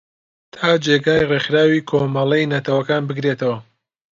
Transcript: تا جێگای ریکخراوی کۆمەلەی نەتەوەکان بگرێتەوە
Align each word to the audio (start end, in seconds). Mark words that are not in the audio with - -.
تا 0.53 0.69
جێگای 0.83 1.21
ریکخراوی 1.31 1.85
کۆمەلەی 1.89 2.49
نەتەوەکان 2.53 3.03
بگرێتەوە 3.09 3.57